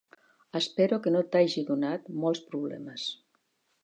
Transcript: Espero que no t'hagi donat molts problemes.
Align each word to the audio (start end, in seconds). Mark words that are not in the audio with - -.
Espero 0.59 0.97
que 1.03 1.11
no 1.15 1.21
t'hagi 1.35 1.63
donat 1.67 2.09
molts 2.23 2.41
problemes. 2.47 3.05